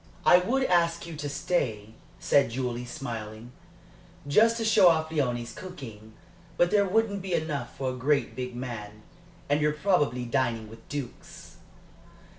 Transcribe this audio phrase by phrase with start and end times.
[0.25, 3.51] "I would ask you to stay," said Julie, smiling,
[4.27, 6.13] "just to show off Léonie's cooking;
[6.57, 9.03] but there wouldn't be enough for a great big man.
[9.47, 11.57] And you're probably dining with dukes."